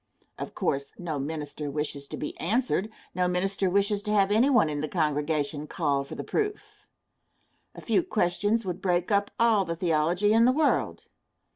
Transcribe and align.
Of 0.39 0.55
course, 0.55 0.93
no 0.97 1.19
minister 1.19 1.69
wishes 1.69 2.07
to 2.07 2.17
be 2.17 2.35
answered; 2.39 2.89
no 3.13 3.27
minister 3.27 3.69
wishes 3.69 4.01
to 4.01 4.11
have 4.11 4.31
anyone 4.31 4.67
in 4.67 4.81
the 4.81 4.87
congregation 4.87 5.67
call 5.67 6.03
for 6.03 6.15
the 6.15 6.23
proof. 6.23 6.59
A 7.75 7.81
few 7.81 8.01
questions 8.01 8.65
would 8.65 8.81
break 8.81 9.11
up 9.11 9.29
all 9.39 9.63
the 9.63 9.75
theology 9.75 10.33
in 10.33 10.45
the 10.45 10.51
world. 10.53 11.05